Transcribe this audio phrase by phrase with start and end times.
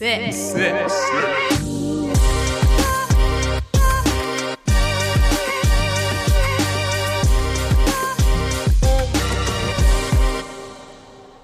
[0.00, 0.54] Six.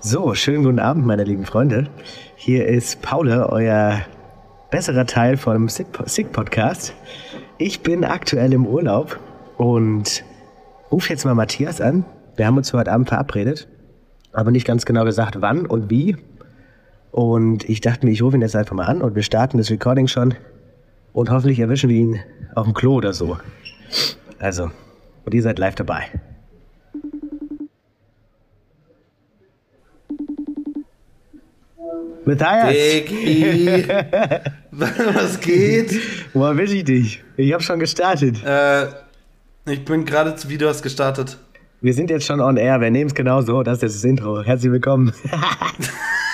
[0.00, 1.90] So, schönen guten Abend, meine lieben Freunde.
[2.36, 4.00] Hier ist Paula, euer
[4.70, 6.94] besserer Teil vom Sick Podcast.
[7.58, 9.20] Ich bin aktuell im Urlaub
[9.58, 10.24] und
[10.90, 12.06] rufe jetzt mal Matthias an.
[12.36, 13.68] Wir haben uns für heute Abend verabredet,
[14.32, 16.16] aber nicht ganz genau gesagt, wann und wie.
[17.16, 19.70] Und ich dachte mir, ich rufe ihn jetzt einfach mal an und wir starten das
[19.70, 20.34] Recording schon.
[21.14, 22.20] Und hoffentlich erwischen wir ihn
[22.54, 23.38] auf dem Klo oder so.
[24.38, 24.70] Also,
[25.24, 26.10] und ihr seid live dabei.
[32.26, 32.74] Matthias!
[32.74, 33.88] Diggi!
[34.72, 35.98] Was geht?
[36.34, 37.24] Wo erwische ich dich?
[37.38, 38.44] Ich habe schon gestartet.
[38.44, 38.88] Äh,
[39.64, 41.38] ich bin gerade, wie du hast gestartet.
[41.80, 42.78] Wir sind jetzt schon on air.
[42.82, 43.62] Wir nehmen es genau so.
[43.62, 44.42] Das ist das Intro.
[44.42, 45.14] Herzlich willkommen.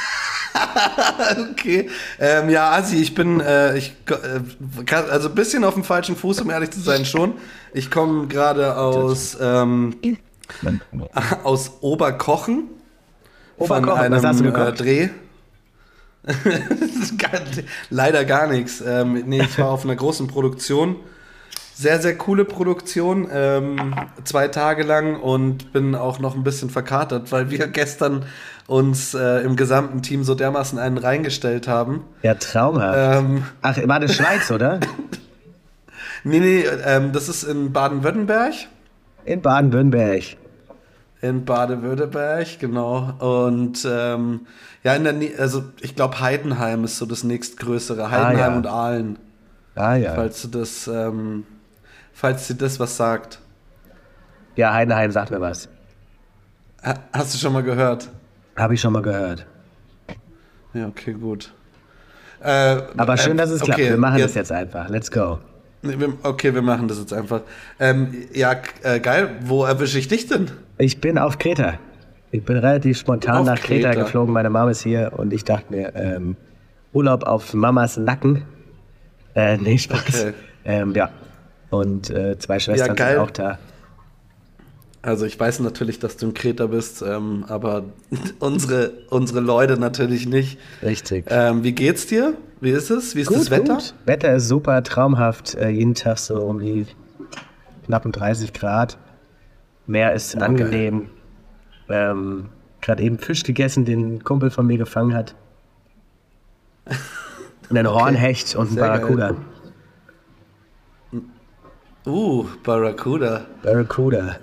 [1.51, 1.89] okay.
[2.19, 6.41] Ähm, ja, Asi, ich bin, äh, ich, äh, also ein bisschen auf dem falschen Fuß,
[6.41, 7.35] um ehrlich zu sein, schon.
[7.73, 9.97] Ich komme gerade aus, ähm,
[11.45, 12.65] aus Oberkochen.
[13.57, 14.81] Oberkochen, von einem was hast du äh, gekocht?
[14.81, 15.09] Dreh.
[17.91, 18.83] Leider gar nichts.
[18.87, 20.97] Ähm, nee, ich war auf einer großen Produktion.
[21.75, 23.29] Sehr, sehr coole Produktion.
[23.33, 23.95] Ähm,
[24.25, 28.25] zwei Tage lang und bin auch noch ein bisschen verkatert, weil wir gestern
[28.67, 32.05] uns äh, im gesamten Team so dermaßen einen reingestellt haben.
[32.23, 33.19] Ja, traumhaft.
[33.19, 34.81] Ähm, Ach, war das Schweiz, oder?
[36.25, 38.55] nee, nee, ähm, das ist in Baden-Württemberg.
[39.25, 40.23] In Baden-Württemberg.
[41.21, 43.13] In Baden-Württemberg, genau.
[43.19, 44.47] Und ähm,
[44.83, 48.11] ja, in der also ich glaube Heidenheim ist so das nächstgrößere.
[48.11, 48.57] Heidenheim ja.
[48.57, 49.19] und Aalen.
[49.77, 50.15] Ah ja.
[50.15, 51.45] Falls du das, ähm,
[52.13, 53.39] falls dir das was sagt.
[54.57, 55.69] Ja, Heidenheim sagt mir was.
[56.85, 58.09] Ha hast du schon mal gehört?
[58.57, 59.47] Habe ich schon mal gehört.
[60.75, 61.53] Ja, okay, gut.
[62.43, 63.81] Äh, Aber schön, äh, dass es klappt.
[63.81, 64.89] okay, Wir machen jetzt- das jetzt einfach.
[64.89, 65.39] Let's go.
[66.23, 67.41] Okay, wir machen das jetzt einfach.
[67.81, 69.31] Ähm, ja, äh, geil.
[69.41, 70.49] Wo erwische ich dich denn?
[70.79, 71.75] Ich bin auf Kreta.
[72.31, 74.03] Ich bin relativ spontan Auf nach Kreta, Kreta.
[74.05, 74.33] geflogen.
[74.33, 76.37] Meine Mama ist hier und ich dachte mir, ähm,
[76.93, 78.43] Urlaub auf Mamas Nacken.
[79.35, 79.99] Äh, nee, Spaß.
[80.27, 80.33] Okay.
[80.65, 81.11] Ähm, ja.
[81.71, 83.15] Und äh, zwei Schwestern geil.
[83.15, 83.59] sind auch da.
[85.03, 87.85] Also ich weiß natürlich, dass du in Kreta bist, ähm, aber
[88.39, 90.59] unsere, unsere Leute natürlich nicht.
[90.83, 91.27] Richtig.
[91.29, 92.35] Ähm, wie geht's dir?
[92.61, 93.17] Wie ist es?
[93.17, 93.75] Wie ist das Wetter?
[93.75, 93.95] Gut.
[94.05, 95.57] Wetter ist super, traumhaft.
[95.57, 96.87] Äh, jeden Tag so um die
[97.87, 98.97] knappen 30 Grad.
[99.89, 100.45] Meer ist Okay.
[100.45, 101.11] angenehm.
[101.89, 102.49] Ähm,
[102.81, 105.35] Gerade eben Fisch gegessen, den ein Kumpel von mir gefangen hat.
[107.69, 108.99] Und ein Hornhecht und ein Sehr geil.
[109.01, 109.35] Barracuda.
[112.05, 113.47] Uh, Barracuda.
[113.63, 114.37] Barracuda.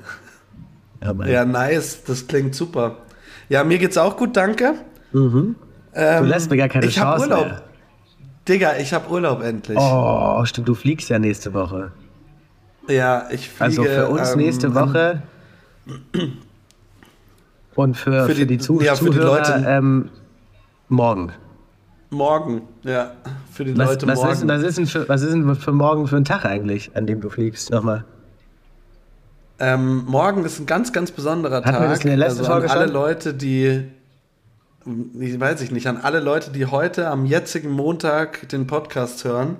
[1.01, 2.03] Ja, nice.
[2.05, 2.97] Das klingt super.
[3.47, 4.75] Ja, mir geht's auch gut, danke.
[5.13, 5.55] Ähm,
[5.93, 7.45] Du lässt mir gar keine ich hab Chance Urlaub.
[7.47, 7.61] mehr.
[8.47, 9.77] Digga, ich hab Urlaub endlich.
[9.79, 11.91] Oh, stimmt, du fliegst ja nächste Woche.
[12.87, 13.63] Ja, ich fliege.
[13.63, 15.21] Also für uns ähm, nächste Woche
[17.75, 20.09] und für, für, Für die, die- Zu ja, für die Leute- ähm,
[20.89, 21.31] morgen.
[22.11, 23.11] Morgen, ja.
[23.51, 24.31] Für die Was, Leute was, morgen.
[24.31, 27.05] ist, was, ist denn für, was ist denn für morgen für ein Tag eigentlich, an
[27.05, 27.69] dem du fliegst?
[27.71, 28.03] Nochmal.
[29.59, 31.89] Ähm, morgen ist ein ganz, ganz besonderer Hatten wir Tag.
[31.89, 32.93] das in der letzten also an Folge alle schon?
[32.93, 33.83] Leute, die,
[35.19, 39.57] ich weiß ich nicht, an alle Leute, die heute am jetzigen Montag den Podcast hören.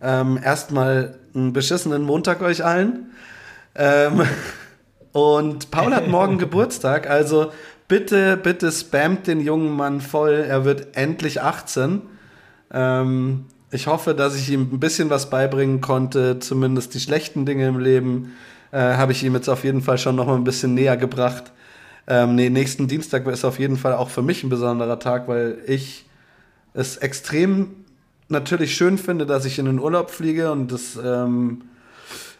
[0.00, 3.10] Ähm, erstmal einen beschissenen Montag euch allen.
[3.74, 4.22] Ähm,
[5.12, 7.52] und Paul hat morgen Geburtstag, also
[7.88, 10.46] bitte, bitte spamt den jungen Mann voll.
[10.48, 12.02] Er wird endlich 18.
[12.72, 17.66] Ähm, ich hoffe, dass ich ihm ein bisschen was beibringen konnte, zumindest die schlechten Dinge
[17.66, 18.32] im Leben
[18.76, 21.44] äh, habe ich ihm jetzt auf jeden Fall schon noch mal ein bisschen näher gebracht.
[22.06, 25.58] Ähm, nee, nächsten Dienstag ist auf jeden Fall auch für mich ein besonderer Tag, weil
[25.66, 26.04] ich
[26.74, 27.86] es extrem
[28.28, 31.62] natürlich schön finde, dass ich in den Urlaub fliege und das ähm,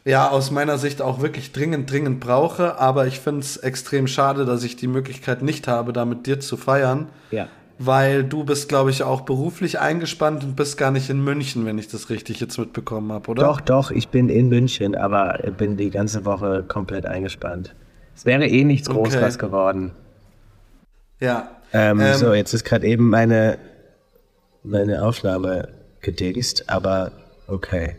[0.04, 2.78] ja aus meiner Sicht auch wirklich dringend, dringend brauche.
[2.78, 6.38] Aber ich finde es extrem schade, dass ich die Möglichkeit nicht habe, da mit dir
[6.38, 7.08] zu feiern.
[7.30, 7.48] Ja.
[7.78, 11.76] Weil du bist, glaube ich, auch beruflich eingespannt und bist gar nicht in München, wenn
[11.78, 13.42] ich das richtig jetzt mitbekommen habe, oder?
[13.44, 17.74] Doch, doch, ich bin in München, aber bin die ganze Woche komplett eingespannt.
[18.14, 19.22] Es wäre eh nichts groß Okay.
[19.22, 19.92] was geworden.
[21.20, 21.50] Ja.
[21.72, 23.58] Ähm, Ähm, so, jetzt ist gerade eben meine,
[24.62, 25.68] meine Aufnahme
[26.00, 27.12] gedingst, aber
[27.46, 27.96] okay.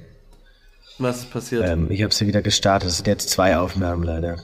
[0.97, 1.69] Was ist passiert?
[1.69, 2.89] Ähm, ich habe sie wieder gestartet.
[2.89, 4.37] Es sind jetzt zwei Aufnahmen leider.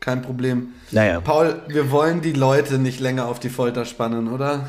[0.00, 0.68] Kein Problem.
[0.90, 1.20] Naja.
[1.20, 4.66] Paul, wir wollen die Leute nicht länger auf die Folter spannen, oder?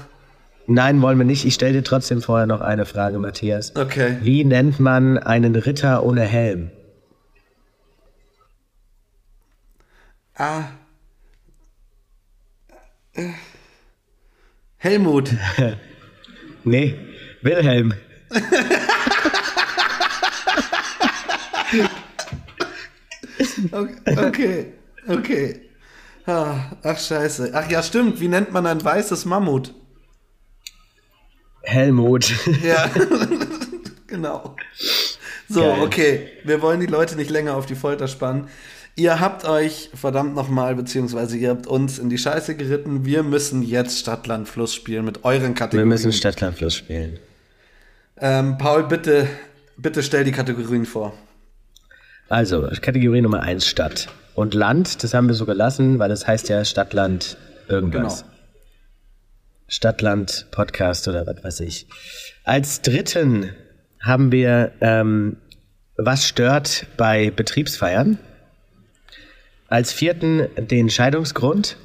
[0.67, 1.45] Nein, wollen wir nicht.
[1.45, 3.75] Ich stelle dir trotzdem vorher noch eine Frage, Matthias.
[3.75, 4.17] Okay.
[4.21, 6.69] Wie nennt man einen Ritter ohne Helm?
[10.35, 10.63] Ah.
[14.77, 15.31] Helmut.
[16.63, 16.95] Nee,
[17.41, 17.95] Wilhelm.
[23.71, 24.73] Okay, okay.
[25.07, 25.61] Okay.
[26.25, 27.51] Ach, scheiße.
[27.53, 28.19] Ach ja, stimmt.
[28.21, 29.73] Wie nennt man ein weißes Mammut?
[31.63, 32.31] Helmut.
[32.63, 32.89] Ja,
[34.07, 34.55] genau.
[35.49, 35.79] So, Geil.
[35.81, 36.27] okay.
[36.43, 38.47] Wir wollen die Leute nicht länger auf die Folter spannen.
[38.95, 43.05] Ihr habt euch verdammt nochmal, beziehungsweise ihr habt uns in die Scheiße geritten.
[43.05, 45.89] Wir müssen jetzt Stadt, Land, Fluss spielen mit euren Wir Kategorien.
[45.89, 47.19] müssen Stadtlandfluss spielen.
[48.17, 49.27] ähm, Paul, bitte,
[49.77, 51.13] bitte stell die Kategorien vor.
[52.27, 54.07] Also, Kategorie Nummer 1 Stadt.
[54.35, 57.37] Und Land, das haben wir so gelassen, weil das heißt ja Stadtland
[57.67, 58.21] irgendwas.
[58.21, 58.31] Genau.
[59.67, 61.87] Stadtland Podcast oder was weiß ich.
[62.43, 63.51] Als dritten
[64.01, 65.37] haben wir ähm,
[65.95, 68.17] Was stört bei Betriebsfeiern?
[69.67, 71.77] Als vierten den Scheidungsgrund.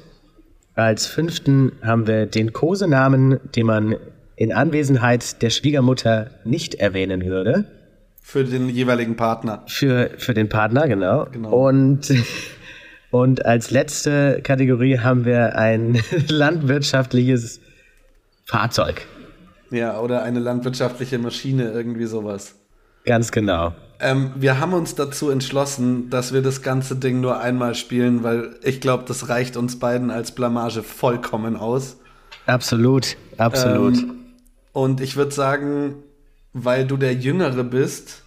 [0.75, 3.95] Als fünften haben wir den Kosenamen, den man
[4.35, 7.65] in Anwesenheit der Schwiegermutter nicht erwähnen würde.
[8.27, 9.63] Für den jeweiligen Partner.
[9.67, 11.27] Für, für den Partner, genau.
[11.31, 11.49] Genau.
[11.49, 12.13] Und,
[13.09, 17.61] und als letzte Kategorie haben wir ein landwirtschaftliches
[18.43, 19.03] Fahrzeug.
[19.71, 22.55] Ja, oder eine landwirtschaftliche Maschine, irgendwie sowas.
[23.05, 23.73] Ganz genau.
[24.01, 28.57] Ähm, wir haben uns dazu entschlossen, dass wir das ganze Ding nur einmal spielen, weil
[28.61, 31.95] ich glaube, das reicht uns beiden als Blamage vollkommen aus.
[32.45, 33.97] Absolut, absolut.
[33.99, 34.15] Ähm,
[34.73, 36.03] und ich würde sagen,
[36.53, 38.23] weil du der Jüngere bist,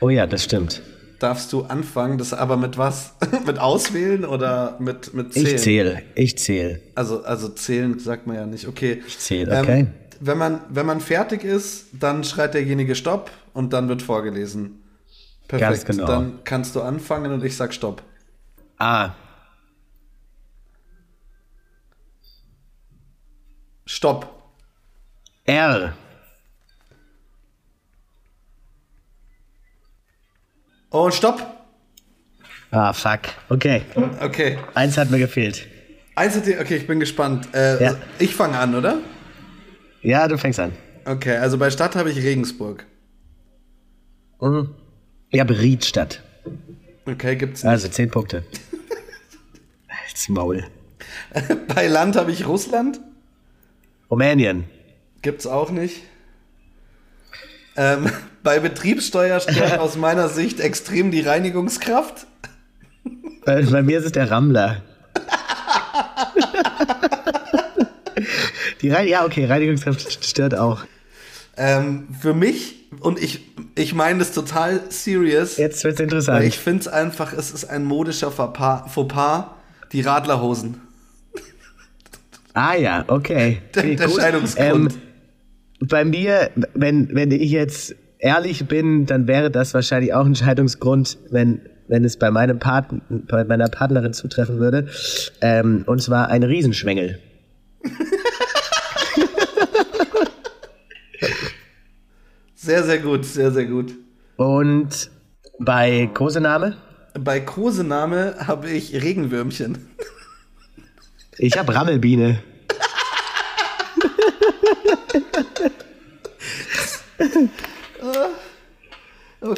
[0.00, 0.82] oh ja, das stimmt.
[1.18, 2.18] darfst du anfangen.
[2.18, 3.14] Das aber mit was?
[3.46, 5.46] mit Auswählen oder mit, mit Zählen?
[5.46, 6.80] Ich zähle, ich zähle.
[6.94, 8.66] Also, also zählen sagt man ja nicht.
[8.66, 9.02] Okay.
[9.06, 9.80] Ich zähle, okay.
[9.80, 9.90] Ähm,
[10.20, 14.82] wenn, man, wenn man fertig ist, dann schreit derjenige Stopp und dann wird vorgelesen.
[15.48, 15.70] Perfekt.
[15.70, 16.06] Ganz genau.
[16.06, 18.02] Dann kannst du anfangen und ich sag Stopp.
[18.78, 19.12] A,
[23.86, 24.30] Stopp.
[25.44, 25.94] R,
[30.96, 31.42] Oh, Stopp.
[32.70, 33.20] ah, fuck.
[33.48, 33.82] Okay,
[34.20, 34.58] Okay.
[34.74, 35.66] eins hat mir gefehlt.
[36.14, 37.48] Eins hat dir, okay, ich bin gespannt.
[37.52, 37.96] Äh, Ja.
[38.20, 38.98] Ich fange an, oder?
[40.02, 40.70] Ja, du fängst an.
[41.04, 42.86] Okay, also bei Stadt habe ich Regensburg.
[44.40, 44.74] Mhm.
[45.30, 46.22] Ich habe Riedstadt.
[47.06, 47.70] Okay, gibt's nicht.
[47.70, 48.44] Also zehn Punkte.
[50.08, 50.64] Als Maul.
[51.74, 53.00] Bei Land habe ich Russland.
[54.10, 54.64] Rumänien.
[55.22, 56.02] Gibt's auch nicht.
[57.76, 58.10] Ähm,
[58.42, 62.26] bei Betriebssteuer stört aus meiner Sicht extrem die Reinigungskraft.
[63.44, 64.82] Bei, bei mir ist es der Rammler.
[68.80, 70.84] Die Rein ja, okay, Reinigungskraft stört auch.
[71.56, 73.40] Ähm, für mich, und ich,
[73.74, 76.44] ich meine das total serious, Jetzt wird's weil interessant.
[76.44, 79.46] ich finde es einfach, es ist ein modischer Fauxpas, Fauxpas
[79.92, 80.80] die Radlerhosen.
[82.54, 83.62] ah ja, okay.
[83.74, 84.16] Der- der gut.
[84.20, 84.94] Scheidungsgrund.
[85.88, 91.18] Bei mir, wenn, wenn ich jetzt ehrlich bin, dann wäre das wahrscheinlich auch ein Scheidungsgrund,
[91.30, 92.86] wenn, wenn es bei, meinem Part
[93.28, 94.88] bei meiner Partnerin zutreffen würde.
[95.40, 97.18] Ähm, und zwar ein Riesenschwengel.
[102.64, 103.94] Sehr, sehr gut, sehr, sehr gut.
[104.36, 105.10] Und
[105.58, 106.78] bei Kosename?
[107.12, 109.86] Bei Kosename habe ich Regenwürmchen.
[111.36, 112.42] Ich habe Rammelbiene.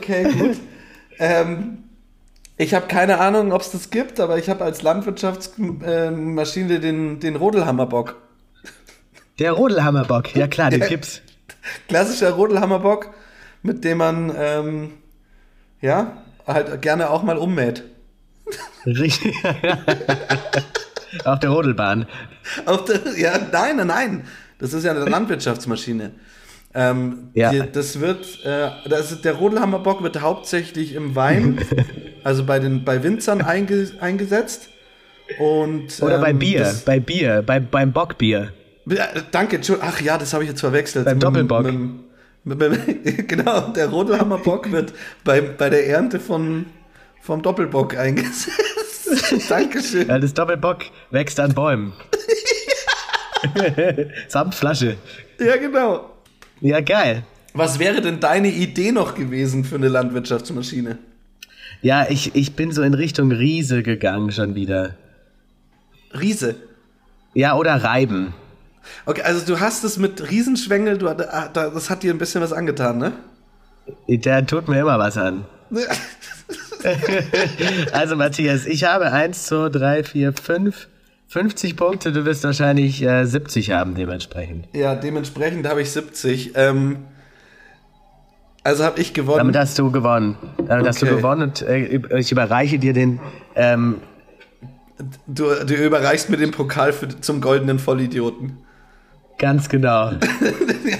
[0.07, 0.57] Okay, gut.
[1.19, 1.79] ähm,
[2.57, 7.37] ich habe keine Ahnung, ob es das gibt, aber ich habe als Landwirtschaftsmaschine den, den
[7.37, 8.17] Rodelhammerbock.
[9.41, 10.35] Der Rodelhammerbock.
[10.37, 11.21] Ja klar, den gibt's.
[11.89, 13.11] Klassischer Rodelhammerbock,
[13.63, 14.93] mit dem man ähm,
[15.81, 17.83] ja halt gerne auch mal ummäht.
[18.87, 19.35] Richtig.
[21.25, 22.07] Auf der Rodelbahn.
[22.65, 24.25] Auf der, ja, nein, nein, nein.
[24.59, 26.13] Das ist ja eine Landwirtschaftsmaschine.
[26.79, 27.51] Ähm, Ja.
[27.51, 31.59] die, das wird, äh, das der Rodelhammerbock wird hauptsächlich im Wein,
[32.25, 34.69] also bei den bei Winzern einge, eingesetzt.
[35.39, 38.53] Und, Oder bei ähm, Bier, das- bei Bier, bei, beim Bockbier.
[38.85, 39.91] Ja, danke, Entschuldigung.
[39.93, 41.07] Ach ja, das habe ich jetzt verwechselt.
[41.07, 41.65] Beim Doppelbock.
[41.65, 44.93] mit- mit- mit- genau, der Rodelhammerbock wird
[45.25, 46.67] bei, bei der Ernte von,
[47.23, 48.51] vom Doppelbock eingesetzt.
[49.49, 50.07] Dankeschön.
[50.09, 50.79] Ja, das Doppelbock
[51.11, 51.93] wächst an Bäumen.
[54.29, 54.97] Samt Flasche.
[55.41, 56.11] Ja, genau.
[56.61, 57.23] Ja, geil.
[57.55, 60.99] Was wäre denn deine Idee noch gewesen für eine Landwirtschaftsmaschine?
[61.83, 64.95] Ja, ich, ich bin so in Richtung Riese gegangen schon wieder.
[66.13, 66.57] Riese.
[67.35, 68.35] Ja, oder Reiben.
[69.05, 72.41] Okay, also du hast es mit Riesenschwengel, du, ah, da- das hat dir ein bisschen
[72.41, 73.13] was angetan, ne?
[74.09, 75.45] Der tut mir immer was an.
[77.93, 80.89] Also Matthias, ich habe eins, zwei, drei, vier, fünf,
[81.29, 84.69] 50 Punkte, du wirst wahrscheinlich äh, 70 haben dementsprechend.
[84.73, 86.53] Ja, dementsprechend habe ich 70.
[86.55, 86.99] Ähm,
[88.63, 89.39] also habe ich gewonnen.
[89.39, 90.37] Damit hast du gewonnen.
[90.67, 91.17] Damit hast du Okay.
[91.17, 93.21] gewonnen und äh, ich überreiche dir den.
[93.55, 93.97] Ähm,
[95.27, 98.57] Du, du überreichst mir den Pokal für, zum goldenen Vollidioten.
[99.39, 100.13] Ganz genau.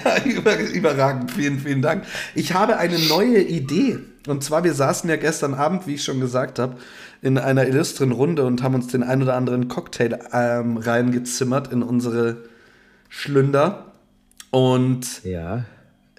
[0.05, 1.31] Ja, über, überragend.
[1.31, 2.05] Vielen, vielen Dank.
[2.35, 3.99] Ich habe eine neue Idee.
[4.27, 6.77] Und zwar, wir saßen ja gestern Abend, wie ich schon gesagt habe,
[7.23, 11.85] in einer illustren Runde und haben uns den ein oder anderen Cocktail ähm, reingezimmert in
[11.85, 12.39] unsere
[13.09, 13.93] Schlünder.
[14.51, 15.65] Und Ja.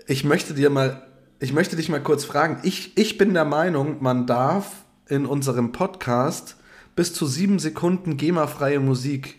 [0.08, 1.02] ich möchte dir mal,
[1.40, 2.60] ich möchte dich mal kurz fragen.
[2.64, 4.72] Ich, ich bin der Meinung, man darf
[5.10, 6.56] in unserem Podcast
[6.96, 9.36] bis zu sieben Sekunden GEMA-freie Musik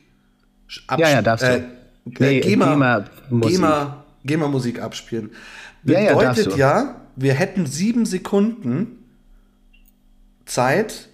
[0.87, 1.11] abspielen.
[1.11, 1.51] Ja, ja, darfst du.
[1.57, 1.63] Äh,
[2.19, 3.57] Nee, äh, GEMA, GEMA-Musik.
[3.57, 5.31] GEMA, GEMA-Musik abspielen.
[5.85, 6.57] Ja, ja, Bedeutet du.
[6.57, 9.05] ja, wir hätten sieben Sekunden
[10.45, 11.09] Zeit.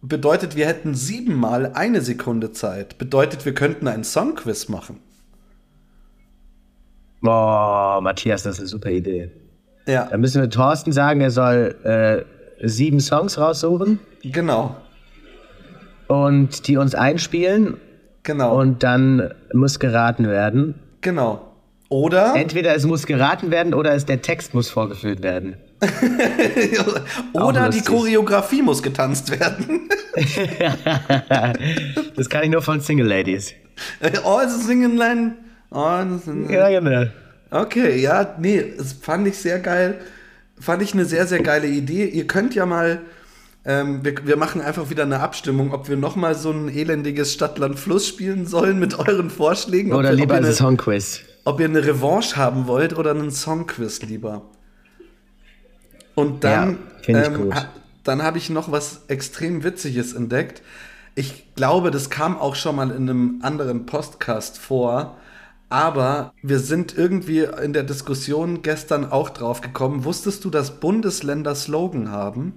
[0.00, 2.98] Bedeutet, wir hätten siebenmal eine Sekunde Zeit.
[2.98, 5.00] Bedeutet, wir könnten einen Songquiz machen.
[7.20, 9.30] Boah, Matthias, das ist eine super Idee.
[9.86, 14.76] Ja, Da müssen wir Thorsten sagen, er soll äh, sieben Songs raussuchen genau.
[16.06, 17.78] und die uns einspielen
[18.28, 18.60] Genau.
[18.60, 20.74] und dann muss geraten werden.
[21.00, 21.40] Genau.
[21.88, 25.56] Oder, Entweder es muss geraten werden oder es, der Text muss vorgeführt werden.
[27.32, 27.80] oder die.
[27.80, 29.88] Choreografie muss getanzt werden.
[32.16, 33.54] Das kann ich nur von Single Ladies.
[34.24, 35.36] oh, es ist Singenlein.
[35.70, 37.06] Oh, es ist Ja, genau.
[37.50, 40.00] Okay, ja, nee, das fand ich sehr geil.
[40.60, 42.06] Fand ich eine sehr, sehr geile Idee.
[42.06, 43.00] Ihr könnt ja mal,
[43.64, 48.06] ähm, wir, wir machen einfach wieder eine Abstimmung, ob wir nochmal so ein elendiges Stadt-Land-Fluss
[48.08, 49.92] spielen sollen mit euren Vorschlägen.
[49.92, 51.20] Oder wir, lieber ihr, ein eine, Songquiz.
[51.44, 54.42] ob ihr eine Revanche haben wollt oder einen Songquiz lieber.
[56.14, 57.68] Und dann, Ja, ha-
[58.04, 60.62] dann habe ich noch was extrem Witziges entdeckt.
[61.14, 65.16] Ich glaube, das kam auch schon mal in einem anderen Podcast vor.
[65.70, 70.04] Aber wir sind irgendwie in der Diskussion gestern auch drauf gekommen.
[70.04, 72.54] Wusstest du, dass Bundesländer Slogan haben?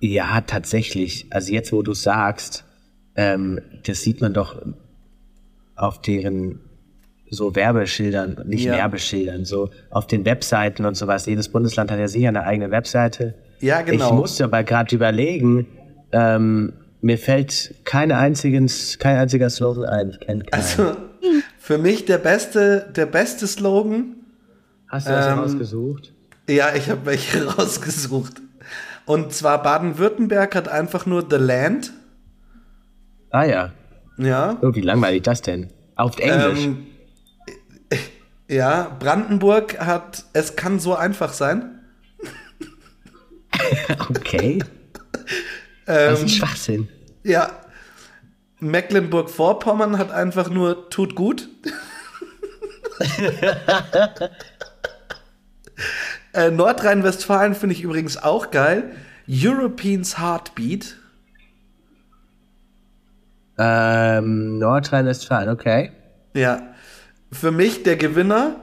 [0.00, 1.26] Ja, tatsächlich.
[1.30, 2.64] Also jetzt, wo du sagst,
[3.16, 4.60] ähm, das sieht man doch
[5.76, 6.60] auf deren
[7.30, 8.74] so Werbeschildern, nicht Ja.
[8.74, 11.26] Werbeschildern, so auf den Webseiten und sowas.
[11.26, 13.34] Jedes Bundesland hat ja sicher eine eigene Webseite.
[13.60, 14.08] Ja, genau.
[14.08, 15.66] Ich musste aber gerade überlegen,
[16.12, 20.10] ähm, mir fällt kein, einzigen, kein einziger Slogan ein.
[20.10, 20.60] Ich kenne keinen.
[20.60, 20.96] Also
[21.58, 24.16] für mich der beste, der beste Slogan.
[24.88, 26.12] Hast du das ähm, rausgesucht?
[26.48, 28.42] Ja, ich habe welche rausgesucht.
[29.10, 31.92] Und zwar Baden-Württemberg hat einfach nur The Land.
[33.30, 33.72] Ah ja.
[34.18, 34.56] Ja.
[34.62, 35.72] Oh, wie langweilig das denn?
[35.96, 36.64] Auf Englisch.
[36.64, 36.86] Ähm,
[38.48, 41.80] ja, Brandenburg hat Es kann so einfach sein.
[44.10, 44.60] okay.
[44.60, 46.88] Ähm, Das ist Schwachsinn.
[47.24, 47.50] Ja.
[48.60, 51.48] Mecklenburg-Vorpommern hat einfach nur tut gut.
[56.32, 58.94] äh, Nordrhein-Westfalen finde ich übrigens auch geil.
[59.28, 60.96] Europeans Heartbeat.
[63.58, 65.92] Ähm, Nordrhein-Westfalen, okay.
[66.34, 66.74] Ja.
[67.32, 68.56] Für mich der Gewinner.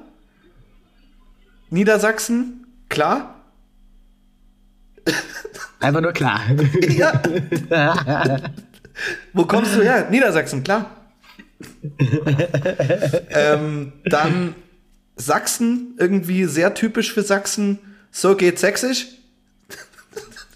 [1.70, 3.36] Niedersachsen, klar.
[5.80, 6.42] Einfach nur klar.
[6.90, 7.22] Ja.
[9.34, 10.10] Wo kommst du her?
[10.10, 10.90] Niedersachsen, klar.
[13.30, 14.56] ähm, dann
[15.18, 17.80] Sachsen, irgendwie sehr typisch für Sachsen.
[18.12, 19.08] So geht sächsisch.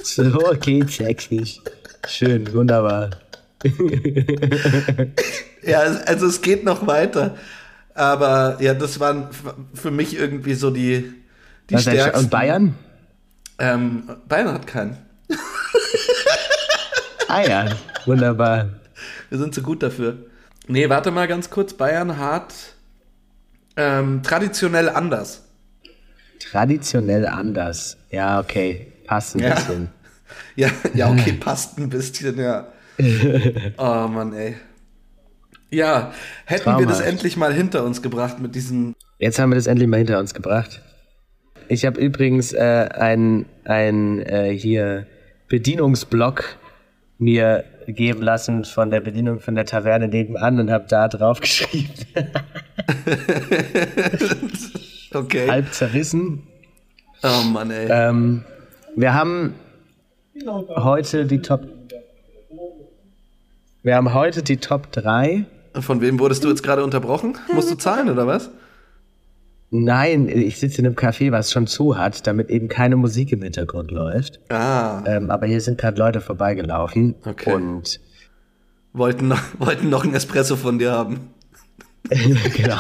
[0.01, 1.59] so geht's sächsisch.
[2.07, 3.11] Schön, wunderbar.
[5.63, 7.37] Ja, also es geht noch weiter.
[7.93, 9.29] Aber ja, das waren
[9.73, 11.13] für mich irgendwie so die,
[11.69, 12.19] die Was stärksten.
[12.19, 12.75] Und Bayern?
[13.59, 14.97] Ähm, Bayern hat keinen.
[17.27, 18.69] Ah ja, wunderbar.
[19.29, 20.17] Wir sind zu gut dafür.
[20.67, 21.73] Nee, warte mal ganz kurz.
[21.73, 22.53] Bayern hat
[23.77, 25.43] ähm, traditionell anders.
[26.51, 27.97] Traditionell anders.
[28.09, 28.87] Ja, okay.
[29.05, 29.55] Passt ein Ja.
[29.55, 29.89] bisschen.
[30.55, 32.67] Ja, ja, okay, passt ein bisschen, ja.
[33.77, 34.55] Oh Mann, ey.
[35.69, 36.13] Ja,
[36.45, 37.05] hätten wir das Traumhaft.
[37.05, 38.95] endlich mal hinter uns gebracht mit diesen.
[39.19, 40.81] Jetzt haben wir das endlich mal hinter uns gebracht.
[41.67, 45.05] Ich habe übrigens äh, ein, ein äh, hier
[45.49, 46.57] Bedienungsblock
[47.17, 47.63] mir
[47.93, 51.89] geben lassen von der Bedienung von der Taverne nebenan und habe da drauf geschrieben,
[55.13, 55.49] Okay.
[55.49, 56.43] halb zerrissen.
[57.23, 57.87] Oh Mann, ey.
[57.89, 58.43] Ähm,
[58.95, 59.55] wir haben
[60.47, 61.61] heute die Top.
[63.83, 65.45] Wir haben heute die Top 3.
[65.79, 67.37] Von wem wurdest du jetzt gerade unterbrochen?
[67.53, 68.49] Musst du zahlen oder was?
[69.73, 73.41] Nein, ich sitze in einem Café, was schon zu hat, damit eben keine Musik im
[73.41, 74.41] Hintergrund läuft.
[74.51, 77.53] Ah, Ähm, aber hier sind gerade Leute vorbeigelaufen Okay.
[77.53, 78.01] und
[78.91, 81.31] Wollten noch, wollten noch einen Espresso von dir haben.
[82.09, 82.75] genau.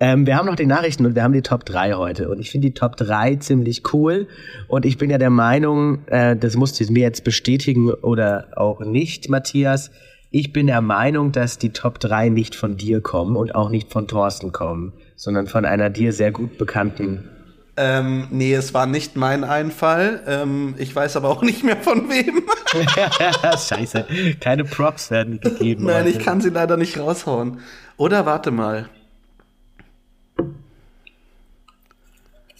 [0.00, 2.30] ähm, wir haben noch die Nachrichten und wir haben die Top 3 heute.
[2.30, 4.28] Und ich finde die Top 3 ziemlich cool.
[4.68, 8.80] Und ich bin ja der Meinung, äh, das musst du mir jetzt bestätigen oder auch
[8.80, 9.90] nicht, Matthias.
[10.30, 13.92] Ich bin der Meinung, dass die Top 3 nicht von dir kommen und auch nicht
[13.92, 17.30] von Thorsten kommen, sondern von einer dir sehr gut bekannten
[17.78, 20.22] ähm, nee, es war nicht mein Einfall.
[20.26, 22.42] Ähm, ich weiß aber auch nicht mehr von wem.
[23.58, 24.06] Scheiße,
[24.40, 25.84] keine Props werden gegeben.
[25.84, 26.08] Nein, heute.
[26.08, 27.60] ich kann sie leider nicht raushauen.
[27.98, 28.88] Oder warte mal.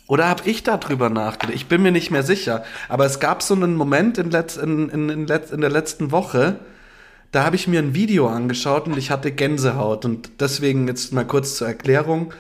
[0.07, 1.57] Oder habe ich darüber nachgedacht?
[1.57, 2.65] Ich bin mir nicht mehr sicher.
[2.89, 6.13] Aber es gab so einen Moment in, Letz-, in, in, in, Letz-, in der letzten
[6.13, 6.61] Woche,
[7.33, 10.05] da habe ich mir ein Video angeschaut und ich hatte Gänsehaut.
[10.05, 12.33] Und deswegen jetzt mal kurz zur Erklärung,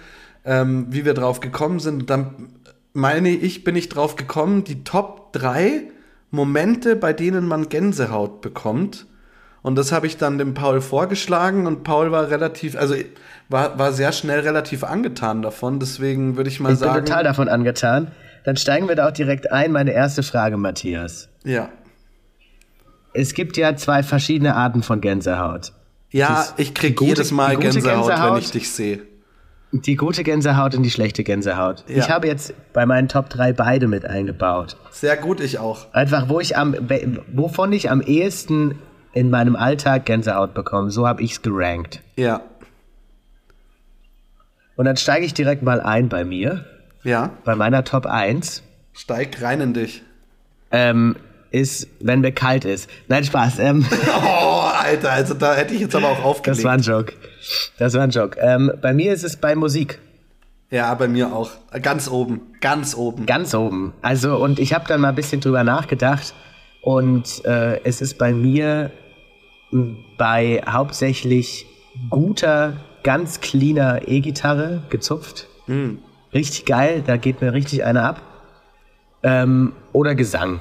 [0.45, 2.09] ähm, wie wir drauf gekommen sind.
[2.11, 2.51] Dann
[2.93, 5.83] meine ich, bin ich drauf gekommen, die Top 3
[6.31, 9.07] Momente, bei denen man Gänsehaut bekommt.
[9.63, 12.95] Und das habe ich dann dem Paul vorgeschlagen und Paul war relativ, also
[13.49, 15.81] war, war sehr schnell relativ angetan davon.
[15.81, 16.93] Deswegen würde ich mal ich sagen.
[16.93, 18.13] Ich bin total davon angetan.
[18.45, 19.73] Dann steigen wir da auch direkt ein.
[19.73, 21.29] Meine erste Frage, Matthias.
[21.45, 21.71] Ja.
[23.17, 25.73] Es gibt ja zwei verschiedene Arten von Gänsehaut.
[26.11, 29.01] Ja, ich kriege jedes Mal Gänsehaut, Gänsehaut, wenn ich dich sehe.
[29.73, 31.85] Die gute Gänsehaut und die schlechte Gänsehaut.
[31.89, 31.97] Ja.
[31.97, 34.77] Ich habe jetzt bei meinen Top 3 beide mit eingebaut.
[34.91, 35.93] Sehr gut, ich auch.
[35.93, 36.75] Einfach, wo ich am,
[37.33, 38.79] wovon ich am ehesten
[39.13, 40.91] in meinem Alltag Gänsehaut bekomme.
[40.91, 42.03] So habe ich es gerankt.
[42.17, 42.43] Ja.
[44.77, 46.67] Und dann steige ich direkt mal ein bei mir.
[47.03, 47.31] Ja.
[47.45, 48.63] Bei meiner Top 1.
[48.93, 50.03] Steig rein in dich.
[50.71, 51.17] Ähm,
[51.51, 52.89] ist, wenn mir kalt ist.
[53.09, 53.59] Nein, Spaß.
[53.59, 53.87] Ähm.
[54.19, 56.59] Oh, Alter, also da hätte ich jetzt aber auch aufgelegt.
[56.59, 57.13] Das war ein Joke.
[57.79, 58.39] Das war ein Joke.
[58.41, 59.99] Ähm, bei mir ist es bei Musik.
[60.71, 61.51] Ja, bei mir auch.
[61.83, 62.41] Ganz oben.
[62.61, 63.27] Ganz oben.
[63.27, 63.93] Ganz oben.
[64.03, 66.35] Also, und ich habe dann mal ein bisschen drüber nachgedacht.
[66.83, 68.91] Und äh, es ist bei mir
[70.19, 71.67] bei hauptsächlich
[72.11, 75.49] guter, ganz cleaner E-Gitarre gezupft.
[75.67, 75.97] Mm.
[76.33, 78.21] Richtig geil, da geht mir richtig eine ab.
[79.23, 80.61] Ähm, oder Gesang.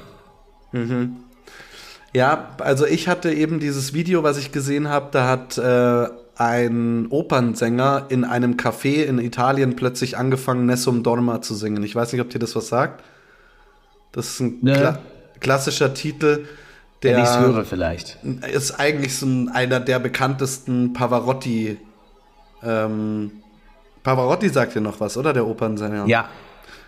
[0.76, 1.16] Mhm.
[2.14, 6.08] Ja, also ich hatte eben dieses Video, was ich gesehen habe, da hat äh,
[6.38, 11.84] ein Opernsänger in einem Café in Italien plötzlich angefangen, Nessum Dorma zu singen.
[11.84, 13.04] Ich weiß nicht, ob dir das was sagt.
[14.12, 14.74] Das ist ein ne.
[14.74, 15.00] kla
[15.40, 16.46] klassischer Titel.
[17.04, 18.18] Der Wenn ich höre vielleicht.
[18.52, 21.78] Ist eigentlich so einer der bekanntesten Pavarotti.
[22.64, 23.32] Ähm,
[24.04, 25.34] Pavarotti sagt dir noch was, oder?
[25.34, 26.06] Der Opernsänger.
[26.08, 26.30] Ja.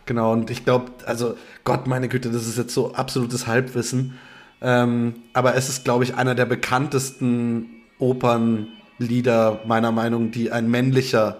[0.07, 4.17] Genau, und ich glaube, also Gott, meine Güte, das ist jetzt so absolutes Halbwissen.
[4.61, 7.67] Ähm, aber es ist, glaube ich, einer der bekanntesten
[7.99, 11.37] Opernlieder, meiner Meinung, die ein männlicher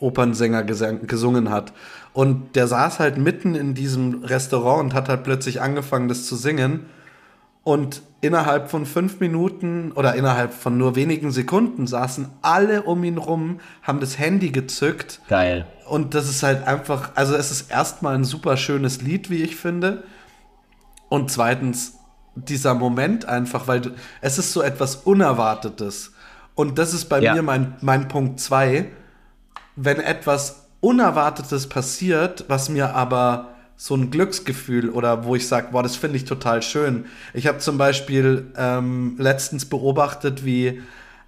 [0.00, 1.72] Opernsänger gesungen hat.
[2.12, 6.36] Und der saß halt mitten in diesem Restaurant und hat halt plötzlich angefangen, das zu
[6.36, 6.86] singen.
[7.64, 13.18] Und innerhalb von fünf Minuten oder innerhalb von nur wenigen Sekunden saßen alle um ihn
[13.18, 15.20] rum, haben das Handy gezückt.
[15.28, 15.66] Geil.
[15.88, 19.56] Und das ist halt einfach, also es ist erstmal ein super schönes Lied, wie ich
[19.56, 20.04] finde.
[21.08, 21.94] Und zweitens
[22.34, 26.12] dieser Moment einfach, weil du, es ist so etwas Unerwartetes.
[26.54, 27.34] Und das ist bei ja.
[27.34, 28.90] mir mein, mein Punkt zwei.
[29.76, 35.82] Wenn etwas Unerwartetes passiert, was mir aber so ein Glücksgefühl oder wo ich sage, boah,
[35.82, 37.06] das finde ich total schön.
[37.32, 40.80] Ich habe zum Beispiel ähm, letztens beobachtet, wie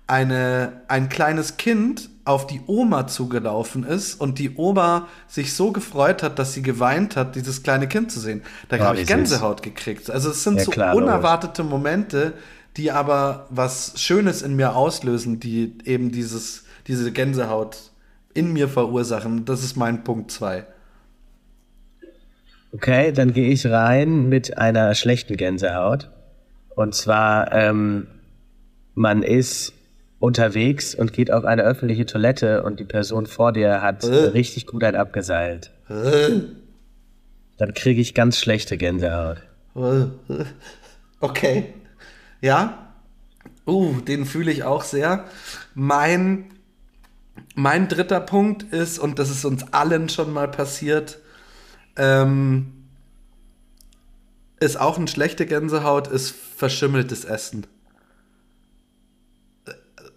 [0.06, 6.22] eine, ein kleines Kind auf die Oma zugelaufen ist und die Oma sich so gefreut
[6.22, 8.42] hat, dass sie geweint hat, dieses kleine Kind zu sehen.
[8.68, 10.11] Da ja, habe ich Gänsehaut gekriegt.
[10.11, 11.72] Also es sind ja, so klar, unerwartete logisch.
[11.72, 12.32] Momente,
[12.76, 17.90] die aber was Schönes in mir auslösen, die eben dieses, diese Gänsehaut
[18.35, 19.44] in mir verursachen.
[19.44, 20.66] Das ist mein Punkt zwei.
[22.72, 26.11] Okay, dann gehe ich rein mit einer schlechten Gänsehaut.
[26.74, 28.07] Und zwar, ähm,
[28.94, 29.72] man ist
[30.18, 34.14] unterwegs und geht auf eine öffentliche Toilette und die Person vor dir hat äh.
[34.29, 35.72] richtig gut ein abgeseilt.
[35.88, 36.40] Äh.
[37.59, 39.38] Dann kriege ich ganz schlechte Gänsehaut.
[41.20, 41.72] Okay.
[42.40, 42.92] Ja.
[43.66, 45.24] Uh, den fühle ich auch sehr.
[45.74, 46.46] Mein,
[47.55, 51.18] mein dritter Punkt ist, und das ist uns allen schon mal passiert,
[51.96, 52.72] ähm,
[54.61, 57.66] ist auch eine schlechte Gänsehaut, ist verschimmeltes Essen.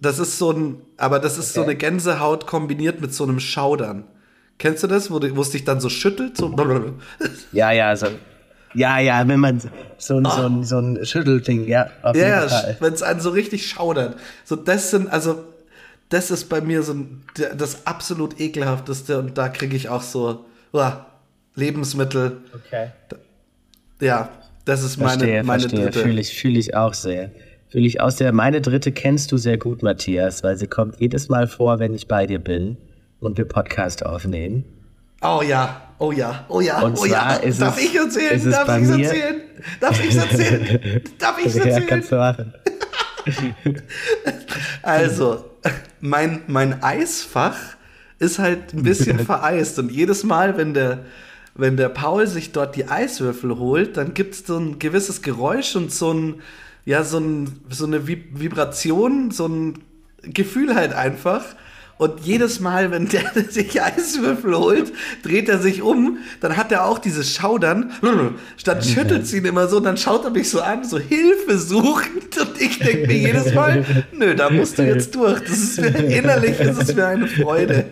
[0.02, 1.56] Das ist so ein, aber das ist okay.
[1.56, 4.06] so eine Gänsehaut kombiniert mit so einem Schaudern.
[4.58, 6.38] Kennst du das, wo, wo es dich dann so schüttelt?
[6.38, 6.54] So
[7.52, 8.08] ja, ja, so.
[8.74, 9.62] Ja, ja, wenn man
[9.98, 10.30] so ein, oh.
[10.30, 12.48] so ein, so ein Schüttelding, ja, auf ja,
[12.80, 14.18] wenn es einen so richtig schaudert.
[14.46, 15.44] So, das sind, also,
[16.10, 17.24] das ist bei mir so ein,
[17.58, 21.09] das absolut ekelhafteste und da kriege ich auch so, uah,
[21.56, 22.38] Lebensmittel.
[22.54, 22.90] Okay.
[24.02, 24.30] Ja,
[24.66, 25.86] Das ist meine, verstehe, meine verstehe.
[25.86, 26.00] dritte.
[26.00, 27.32] Fühle ich, fühle ich auch sehr.
[27.70, 28.32] Fühle ich auch sehr.
[28.32, 32.08] Meine dritte kennst du sehr gut, Matthias, weil sie kommt jedes Mal vor, wenn ich
[32.08, 32.78] bei dir bin
[33.20, 34.64] und wir Podcast aufnehmen.
[35.22, 37.34] Oh ja, oh ja, oh ja, Und oh ja.
[37.36, 38.32] ist Darf es- ich erzählen?
[38.38, 39.42] ist es Darf ich erzählen?
[39.82, 41.02] Darf ich erzählen?
[41.20, 41.88] Darf ich Ja, erzählen?
[41.88, 42.54] kannst du machen.
[44.82, 45.46] Also,
[46.00, 47.58] mein, mein Eisfach
[48.18, 51.00] ist halt ein bisschen vereist und jedes Mal, wenn der,
[51.60, 55.76] wenn der Paul sich dort die Eiswürfel holt, dann gibt es so ein gewisses Geräusch
[55.76, 56.36] und so ein,
[56.86, 59.80] ja, so, ein, so eine Vib- Vibration, so ein
[60.24, 61.44] Gefühl halt einfach.
[61.98, 66.86] Und jedes Mal, wenn der sich Eiswürfel holt, dreht er sich um, dann hat er
[66.86, 67.92] auch dieses Schaudern.
[68.58, 72.38] Statt schüttelt sie ihn immer so, dann schaut er mich so an, so Hilfe suchend.
[72.40, 75.42] Und ich denke mir jedes Mal, nö, da musst du jetzt durch.
[75.42, 77.86] Das ist mir, innerlich ist es mir eine Freude.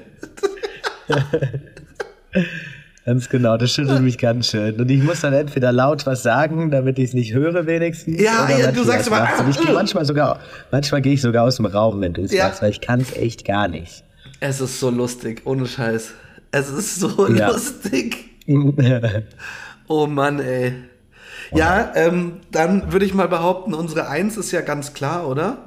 [3.08, 4.76] Ganz genau, das schüttelt mich ganz schön.
[4.82, 8.22] Und ich muss dann entweder laut was sagen, damit ich es nicht höre wenigstens.
[8.22, 9.26] Ja, oder ja, du sagst immer.
[9.40, 10.42] Und ich gehe ah, manchmal sogar,
[10.74, 12.48] manchmal gehe ich sogar aus dem Raum, wenn du es Ja.
[12.48, 14.04] sagst, weil ich kann es echt gar nicht.
[14.42, 16.16] Es ist so lustig, ohne Scheiß.
[16.52, 17.50] Es ist so Ja.
[17.50, 18.26] lustig.
[19.90, 20.74] Oh Mann, ey.
[21.56, 25.60] Ja, ähm, dann würde ich mal behaupten, unsere Eins ist ja ganz klar, oder?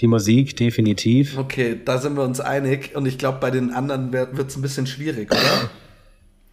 [0.00, 1.36] Die Musik, definitiv.
[1.36, 2.92] Okay, da sind wir uns einig.
[2.96, 5.68] Und ich glaube, bei den anderen wird es ein bisschen schwierig, oder?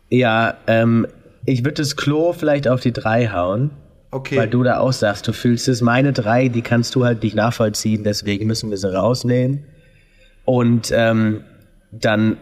[0.10, 1.08] Ja, ähm,
[1.46, 3.72] ich würde das Klo vielleicht auf die drei hauen.
[4.12, 4.38] Okay.
[4.38, 5.82] Weil du da auch sagst, du fühlst es.
[5.82, 9.66] Meine drei, die kannst du halt nicht nachvollziehen, deswegen müssen wir sie rausnehmen.
[10.46, 11.44] Und ähm,
[11.92, 12.38] dann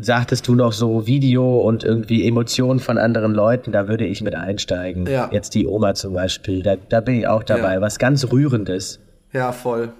[0.00, 4.34] sagtest du noch so Video und irgendwie Emotionen von anderen Leuten, da würde ich mit
[4.34, 5.06] einsteigen.
[5.06, 5.28] Ja.
[5.30, 7.74] Jetzt die Oma zum Beispiel, da, da bin ich auch dabei.
[7.74, 7.80] Ja.
[7.80, 8.98] Was ganz Rührendes.
[9.32, 9.92] Ja, voll.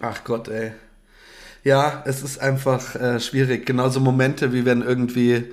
[0.00, 0.72] Ach Gott, ey.
[1.64, 3.66] Ja, es ist einfach äh, schwierig.
[3.66, 5.46] Genauso Momente, wie wenn irgendwie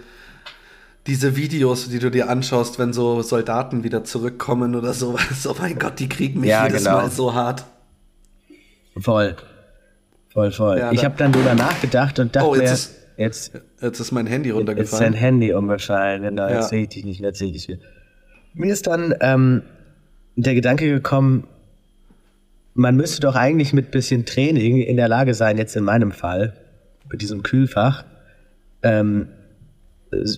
[1.07, 5.45] diese Videos, die du dir anschaust, wenn so Soldaten wieder zurückkommen oder sowas.
[5.47, 6.97] Oh mein Gott, die kriegen mich Ja, jedes genau.
[6.97, 7.65] Mal so hart.
[8.97, 9.35] Voll.
[10.31, 10.79] Voll, voll.
[10.79, 14.11] Ja, ich habe dann drüber nachgedacht und dachte Oh, jetzt mir, ist- jetzt Jetzt ist
[14.11, 15.03] mein Handy Jetzt ist runtergefallen.
[15.03, 16.23] sein Handy umgefallen.
[16.23, 16.55] Genau, Ja.
[16.55, 17.79] jetzt sehe ich dich nicht, jetzt sehe ich dich wieder.
[18.53, 19.61] Mir ist dann ähm,
[20.35, 21.45] der Gedanke gekommen,
[22.75, 26.53] man müsste doch eigentlich mit bisschen Training in der Lage sein, jetzt in meinem Fall,
[27.11, 28.03] mit diesem Kühlfach,
[28.81, 29.27] ähm,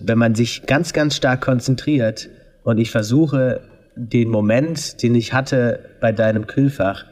[0.02, 2.28] wenn man sich ganz, ganz stark konzentriert
[2.62, 3.60] und ich versuche,
[3.96, 7.04] den Moment, den ich hatte bei deinem Kühlfach,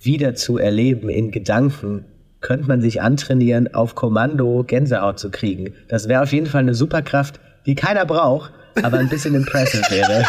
[0.00, 2.04] wieder zu erleben in Gedanken,
[2.40, 5.74] könnte man sich antrainieren, auf Kommando Gänsehaut zu kriegen.
[5.88, 10.24] Das wäre auf jeden Fall eine Superkraft, die keiner braucht, aber ein bisschen impressive wäre.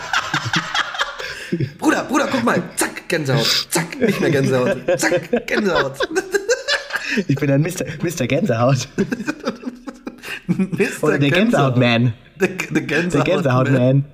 [1.80, 2.62] Bruder, Bruder, guck mal.
[2.76, 3.68] Zack, Gänsehaut.
[3.70, 4.78] Zack, nicht mehr Gänsehaut.
[4.98, 5.98] Zack, Gänsehaut.
[7.28, 7.86] Ich bin ein Mr.
[8.02, 8.28] Mr.
[8.28, 8.88] Gänsehaut.
[10.48, 11.04] Mr.
[11.04, 12.14] Oder der Gänsehaut-Man.
[12.40, 13.26] Der, der Der Gänsehaut.
[13.26, 14.06] Gänsehaut-Man.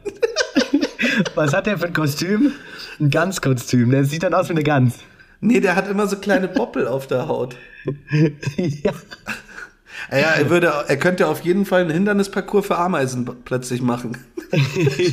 [1.35, 2.51] Was hat der für ein Kostüm?
[2.99, 3.91] Ein Ganzkostüm.
[3.91, 4.99] Der sieht dann aus wie eine Gans.
[5.41, 7.55] Nee, der hat immer so kleine Boppel auf der Haut.
[8.57, 8.91] ja.
[10.11, 14.17] Ja, er, würde, er könnte auf jeden Fall einen Hindernisparcours für Ameisen plötzlich machen.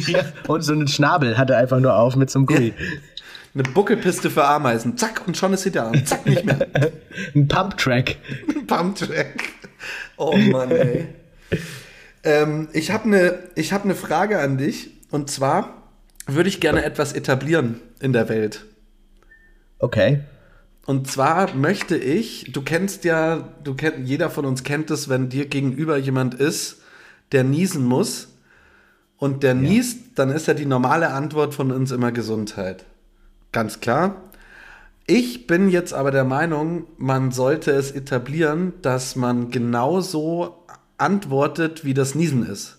[0.06, 0.20] ja.
[0.46, 2.72] Und so einen Schnabel hat er einfach nur auf mit so einem Gummi.
[3.54, 4.96] Eine Buckelpiste für Ameisen.
[4.96, 5.92] Zack, und schon ist sie da.
[6.04, 6.66] Zack, nicht mehr.
[7.34, 8.16] Ein Pump-Track.
[8.66, 9.44] Pumptrack.
[10.16, 11.06] Oh Mann, ey.
[12.24, 14.90] ähm, ich habe eine hab ne Frage an dich.
[15.10, 15.82] Und zwar
[16.26, 18.64] würde ich gerne etwas etablieren in der Welt.
[19.78, 20.20] Okay.
[20.86, 25.28] Und zwar möchte ich, du kennst ja, du kennt, jeder von uns kennt es, wenn
[25.28, 26.80] dir gegenüber jemand ist,
[27.32, 28.28] der niesen muss
[29.18, 32.84] und der niest, dann ist ja die normale Antwort von uns immer Gesundheit.
[33.50, 34.22] Ganz klar.
[35.06, 40.64] Ich bin jetzt aber der Meinung, man sollte es etablieren, dass man genauso
[40.98, 42.78] antwortet, wie das Niesen ist.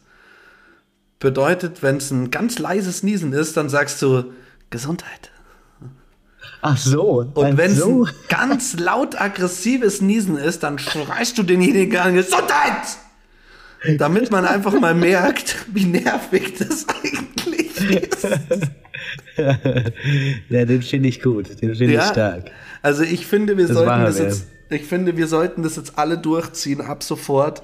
[1.19, 4.25] Bedeutet, wenn es ein ganz leises Niesen ist, dann sagst du
[4.69, 5.31] Gesundheit.
[6.61, 7.31] Ach so.
[7.33, 8.05] Und wenn es so.
[8.05, 12.97] ein ganz laut aggressives Niesen ist, dann schreist du denjenigen an Gesundheit!
[13.97, 17.66] Damit man einfach mal merkt, wie nervig das eigentlich ist.
[20.49, 21.61] ja, den finde ich gut.
[21.61, 22.51] Den finde ich stark.
[22.81, 26.17] Also ich finde, wir Das sollten das jetzt, ich finde, wir sollten das jetzt alle
[26.17, 27.63] durchziehen ab sofort.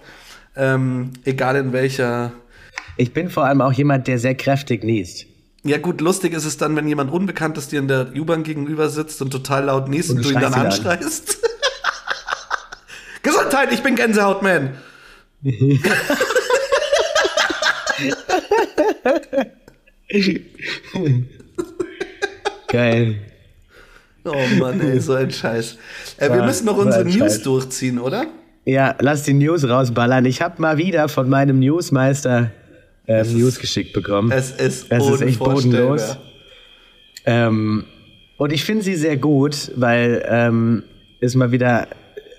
[0.55, 2.31] Ähm, egal in welcher.
[2.97, 5.25] Ich bin vor allem auch jemand, der sehr kräftig niest.
[5.65, 9.21] Ja gut, lustig ist es dann, wenn jemand Unbekanntes dir in der U-Bahn gegenüber sitzt
[9.21, 10.65] und total laut niest und, Und du ihn dann an.
[10.65, 11.37] anschreist.
[13.23, 14.71] Gesundheit, ich bin Gänsehautman.
[22.67, 23.15] Geil.
[24.25, 25.77] Oh Mann, ey, so ein Scheiß.
[26.17, 27.43] Äh, wir müssen noch unsere News Scheiß.
[27.43, 28.25] durchziehen, oder?
[28.65, 30.25] Ja, lass die News rausballern.
[30.25, 32.51] Ich habe mal wieder von meinem Newsmeister
[33.07, 34.31] ähm, News geschickt bekommen.
[34.31, 36.17] Es ist Es ist echt bodenlos.
[37.25, 37.85] Ähm,
[38.37, 40.83] und ich finde sie sehr gut, weil ähm,
[41.19, 41.87] es mal wieder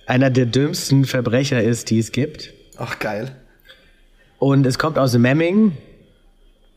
[0.07, 2.53] einer der dümmsten Verbrecher ist, die es gibt.
[2.79, 3.37] Ach, geil.
[4.39, 5.73] Und es kommt aus Memming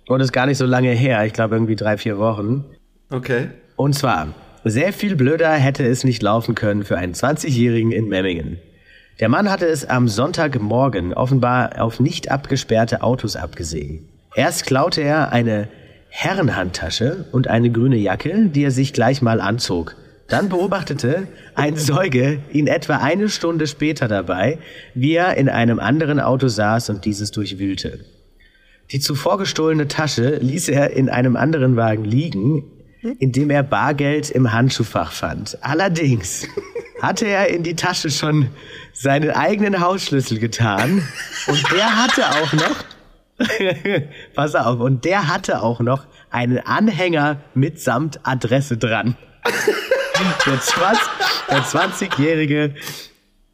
[0.07, 1.25] und ist gar nicht so lange her.
[1.25, 2.65] Ich glaube irgendwie drei, vier Wochen.
[3.09, 3.49] Okay.
[3.75, 8.57] Und zwar, sehr viel blöder hätte es nicht laufen können für einen 20-Jährigen in Memmingen.
[9.19, 14.07] Der Mann hatte es am Sonntagmorgen offenbar auf nicht abgesperrte Autos abgesehen.
[14.35, 15.67] Erst klaute er eine
[16.09, 19.95] Herrenhandtasche und eine grüne Jacke, die er sich gleich mal anzog.
[20.27, 24.59] Dann beobachtete ein Zeuge ihn etwa eine Stunde später dabei,
[24.93, 27.99] wie er in einem anderen Auto saß und dieses durchwühlte.
[28.91, 32.63] Die zuvor gestohlene Tasche ließ er in einem anderen Wagen liegen,
[33.19, 35.57] in dem er Bargeld im Handschuhfach fand.
[35.61, 36.47] Allerdings
[37.01, 38.47] hatte er in die Tasche schon
[38.93, 41.03] seinen eigenen Hausschlüssel getan
[41.47, 42.83] und der hatte auch noch
[44.35, 49.15] Pass auf, und der hatte auch noch einen Anhänger mitsamt Adresse dran.
[51.49, 52.73] Der 20-Jährige,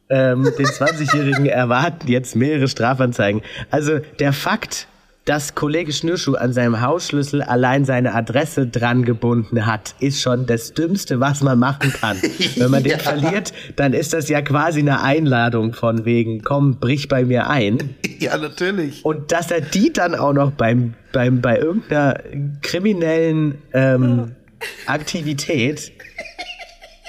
[0.08, 3.42] ähm, den 20-Jährigen erwarten jetzt mehrere Strafanzeigen.
[3.70, 4.88] Also der Fakt,
[5.24, 10.74] dass Kollege Schnürschuh an seinem Hausschlüssel allein seine Adresse dran gebunden hat, ist schon das
[10.74, 12.18] Dümmste, was man machen kann.
[12.56, 17.08] Wenn man den verliert, dann ist das ja quasi eine Einladung von wegen, komm, brich
[17.08, 17.78] bei mir ein.
[18.20, 19.04] Ja, natürlich.
[19.04, 22.20] Und dass er die dann auch noch beim, beim, bei irgendeiner
[22.62, 24.30] kriminellen ähm,
[24.86, 25.92] Aktivität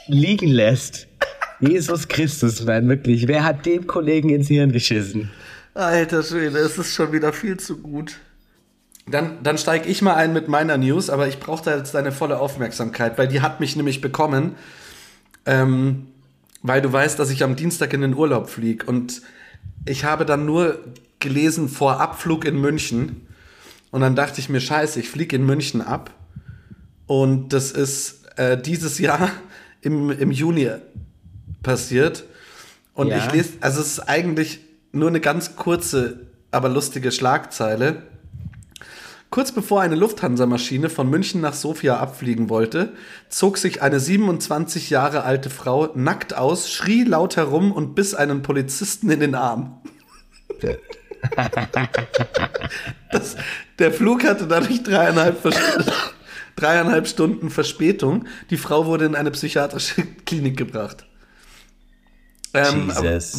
[0.08, 1.08] liegen lässt.
[1.62, 3.28] Jesus Christus, man, wirklich.
[3.28, 5.30] Wer hat dem Kollegen ins Hirn geschissen?
[5.76, 8.20] Alter Schwede, es ist schon wieder viel zu gut.
[9.08, 12.14] Dann, dann steige ich mal ein mit meiner News, aber ich brauche da jetzt deine
[12.14, 14.56] volle Aufmerksamkeit, weil die hat mich nämlich bekommen,
[15.46, 16.08] ähm,
[16.64, 19.22] weil du weißt, dass ich am Dienstag in den Urlaub fliege und
[19.86, 20.80] ich habe dann nur
[21.20, 23.28] gelesen vor Abflug in München
[23.92, 26.10] und dann dachte ich mir, scheiße, ich fliege in München ab
[27.06, 29.30] und das ist äh, dieses Jahr
[29.82, 30.72] im, im Juni
[31.64, 32.24] passiert
[32.94, 33.18] und ja.
[33.18, 34.65] ich lese, also es ist eigentlich
[34.96, 38.04] nur eine ganz kurze, aber lustige Schlagzeile.
[39.30, 42.94] Kurz bevor eine Lufthansa-Maschine von München nach Sofia abfliegen wollte,
[43.28, 48.44] zog sich eine 27 Jahre alte Frau nackt aus, schrie laut herum und biss einen
[48.44, 49.82] Polizisten in den Arm.
[53.12, 53.36] das,
[53.78, 55.38] der Flug hatte dadurch dreieinhalb,
[56.56, 58.28] dreieinhalb Stunden Verspätung.
[58.52, 61.06] Die Frau wurde in eine psychiatrische Klinik gebracht.
[62.56, 62.92] Ähm,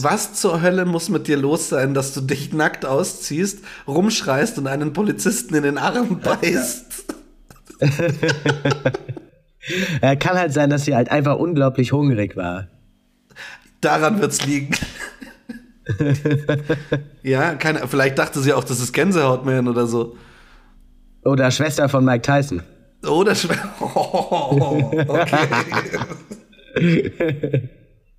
[0.02, 4.66] was zur Hölle muss mit dir los sein, dass du dich nackt ausziehst, rumschreist und
[4.66, 7.04] einen Polizisten in den Arm beißt?
[10.02, 12.68] ja, kann halt sein, dass sie halt einfach unglaublich hungrig war.
[13.80, 14.74] Daran wird's liegen.
[17.22, 20.16] ja, keine, vielleicht dachte sie auch, das ist Gänsehautman oder so.
[21.24, 22.62] Oder Schwester von Mike Tyson.
[23.06, 23.68] Oder Schwester.
[23.80, 25.36] Oh, okay.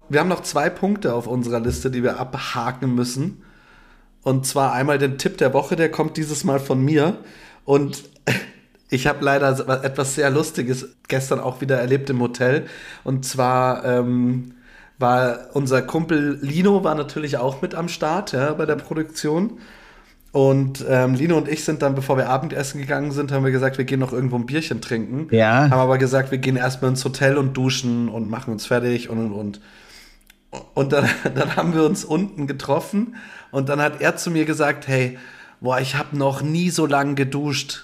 [0.10, 3.44] Wir haben noch zwei Punkte auf unserer Liste, die wir abhaken müssen.
[4.24, 7.18] Und zwar einmal den Tipp der Woche, der kommt dieses Mal von mir.
[7.66, 8.04] Und
[8.90, 12.66] ich habe leider etwas sehr Lustiges gestern auch wieder erlebt im Hotel.
[13.04, 14.54] Und zwar ähm,
[15.00, 19.60] war unser Kumpel Lino war natürlich auch mit am Start ja, bei der Produktion.
[20.32, 23.78] Und ähm, Lino und ich sind dann, bevor wir Abendessen gegangen sind, haben wir gesagt,
[23.78, 25.34] wir gehen noch irgendwo ein Bierchen trinken.
[25.34, 25.70] Ja.
[25.70, 29.20] Haben aber gesagt, wir gehen erstmal ins Hotel und duschen und machen uns fertig und
[29.20, 29.62] und und.
[30.74, 33.16] Und dann, dann haben wir uns unten getroffen
[33.52, 35.18] und dann hat er zu mir gesagt, hey,
[35.60, 37.84] boah, ich habe noch nie so lange geduscht.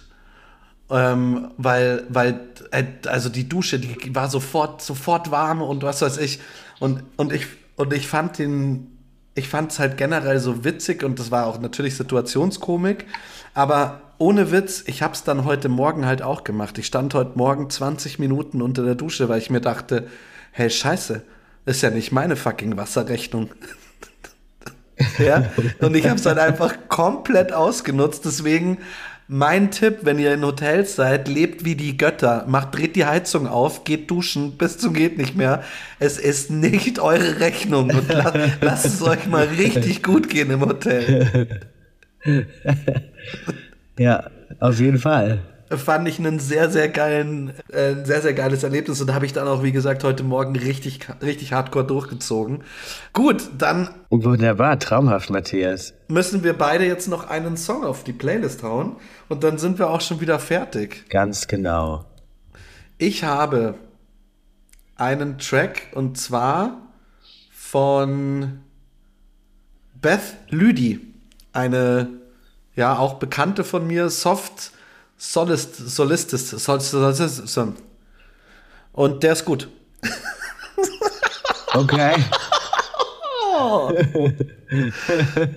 [0.89, 2.39] Ähm, weil, weil,
[2.71, 6.39] äh, also die Dusche, die war sofort, sofort warm und was weiß ich.
[6.79, 7.47] Und, und ich,
[7.77, 8.97] und ich fand den,
[9.33, 13.07] ich fand es halt generell so witzig und das war auch natürlich Situationskomik.
[13.53, 16.77] Aber ohne Witz, ich habe es dann heute Morgen halt auch gemacht.
[16.77, 20.07] Ich stand heute Morgen 20 Minuten unter der Dusche, weil ich mir dachte,
[20.51, 21.23] hey, scheiße,
[21.65, 23.49] ist ja nicht meine fucking Wasserrechnung.
[25.17, 28.25] ja, und ich habe es halt einfach komplett ausgenutzt.
[28.25, 28.79] Deswegen
[29.27, 32.45] mein Tipp, wenn ihr in Hotels seid, lebt wie die Götter.
[32.47, 35.63] Macht, dreht die Heizung auf, geht duschen, bis zum geht nicht mehr.
[35.99, 40.61] Es ist nicht eure Rechnung und la lasst es euch mal richtig gut gehen im
[40.61, 41.61] Hotel.
[43.97, 45.39] ja, auf jeden Fall
[45.77, 49.33] fand ich einen sehr, sehr geilen, äh, ein sehr, sehr geiles Erlebnis und habe ich
[49.33, 52.63] dann auch, wie gesagt, heute Morgen richtig, richtig hardcore durchgezogen.
[53.13, 53.89] Gut, dann.
[54.09, 55.93] Wunderbar, traumhaft, Matthias.
[56.07, 58.97] Müssen wir beide jetzt noch einen Song auf die Playlist hauen
[59.29, 61.09] und dann sind wir auch schon wieder fertig.
[61.09, 62.05] Ganz genau.
[62.97, 63.75] Ich habe
[64.95, 66.77] einen Track und zwar
[67.51, 68.59] von
[70.01, 70.99] Beth Lüdi,
[71.51, 72.09] eine
[72.75, 74.71] ja auch Bekannte von mir, Soft
[75.25, 77.73] Solist, Solistis, Sol, Sol, Sol,
[78.91, 79.69] Und der ist gut.
[81.75, 82.13] Okay.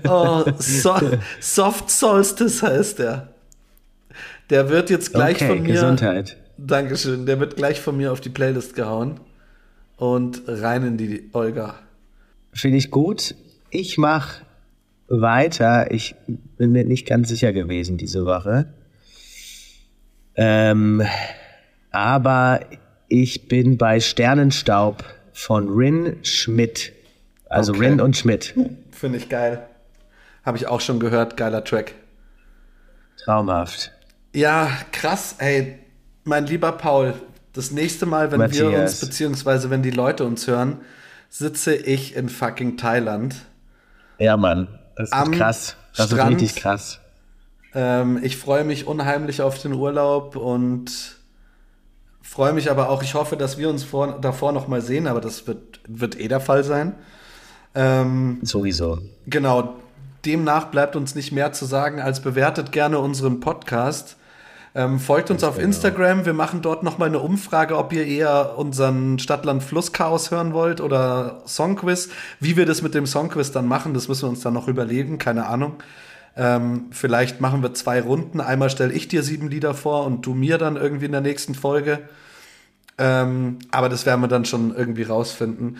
[0.09, 0.94] Oh, so,
[1.40, 3.35] Soft Solstice heißt der.
[4.48, 5.72] Der wird jetzt gleich okay, von mir.
[5.72, 6.37] Gesundheit.
[6.57, 7.26] Dankeschön.
[7.26, 9.20] Der wird gleich von mir auf die Playlist gehauen.
[9.96, 11.74] Und rein in die Olga.
[12.52, 13.35] Finde ich gut.
[13.70, 14.42] Ich mache
[15.09, 15.90] weiter.
[15.90, 16.14] Ich
[16.57, 18.72] bin mir nicht ganz sicher gewesen diese Woche.
[20.37, 21.03] Ähm,
[21.90, 22.61] aber
[23.09, 26.92] ich bin bei Sternenstaub von Rin Schmidt.
[27.49, 27.87] Also Okay.
[27.87, 28.55] Rin und Schmidt.
[28.90, 29.66] Finde ich geil.
[30.44, 31.37] Habe ich auch schon gehört.
[31.37, 31.94] Geiler Track.
[33.25, 33.92] Traumhaft.
[34.35, 35.79] Ja, krass, ey.
[36.25, 37.14] Mein lieber Paul,
[37.53, 38.92] das nächste Mal, wenn wir Matthias.
[38.92, 40.81] uns, beziehungsweise wenn die Leute uns hören,
[41.31, 43.37] sitze ich in fucking Thailand.
[44.18, 44.68] Ja, Mann.
[44.96, 45.77] Das ist krass.
[45.96, 46.33] Das Strand.
[46.37, 47.01] ist richtig krass.
[47.74, 51.16] Ähm, ich freue mich unheimlich auf den Urlaub und
[52.22, 55.20] freue mich aber auch, ich hoffe, dass wir uns vor, davor noch mal sehen, aber
[55.20, 56.94] das wird, wird eh der Fall sein.
[57.74, 58.98] Ähm, Sowieso.
[59.26, 59.76] Genau,
[60.24, 64.16] demnach bleibt uns nicht mehr zu sagen, als bewertet gerne unseren Podcast.
[64.74, 66.26] Ähm, folgt uns auf Instagram.
[66.26, 72.11] Wir machen dort nochmal eine Umfrage, ob ihr eher unseren Stadtland-Fluss-Chaos hören wollt oder Songquiz.
[72.40, 75.16] Wie wir das mit dem Songquiz dann machen, das müssen wir uns dann noch überlegen.
[75.16, 75.76] Keine Ahnung.
[76.37, 78.40] Ähm, vielleicht machen wir zwei Runden.
[78.40, 81.55] Einmal stelle ich dir sieben Lieder vor und du mir dann irgendwie in der nächsten
[81.55, 82.01] Folge.
[82.99, 85.79] Ähm, aber das werden wir dann schon irgendwie rausfinden.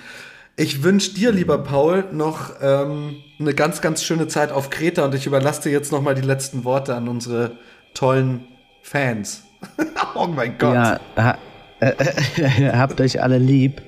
[0.57, 5.15] Ich wünsche dir, lieber Paul, noch ähm, eine ganz, ganz schöne Zeit auf Kreta und
[5.15, 7.59] ich überlasse dir jetzt noch mal die letzten Worte an unsere
[7.93, 8.47] tollen
[8.83, 9.45] Fans.
[10.15, 10.75] oh mein Gott.
[10.75, 11.39] Ja, ha,
[11.81, 13.83] äh, äh, habt euch alle lieb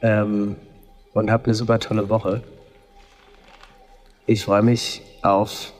[0.00, 0.54] ähm,
[1.12, 2.42] und habt eine super tolle Woche.
[4.26, 5.72] Ich freue mich auf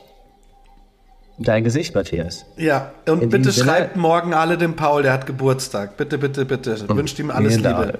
[1.41, 2.45] dein Gesicht, Matthias.
[2.57, 5.97] Ja, und In bitte diesem Sinne- schreibt morgen alle dem Paul, der hat Geburtstag.
[5.97, 6.89] Bitte, bitte, bitte.
[6.89, 7.81] Wünscht ihm alles Genau.
[7.83, 7.99] Liebe.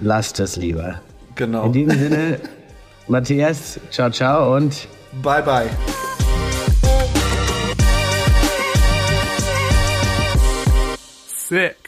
[0.00, 1.00] Lasst es lieber.
[1.34, 1.66] Genau.
[1.66, 2.40] In diesem Sinne,
[3.08, 4.86] Matthias, ciao, ciao und
[5.22, 5.70] Bye, bye.
[11.26, 11.83] Sick.